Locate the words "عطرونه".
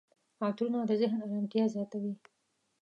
0.45-0.79